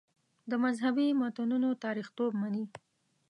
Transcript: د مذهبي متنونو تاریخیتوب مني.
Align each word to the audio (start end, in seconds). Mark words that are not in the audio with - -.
د 0.49 0.51
مذهبي 0.63 1.07
متنونو 1.21 1.69
تاریخیتوب 1.83 2.31
مني. 2.41 2.65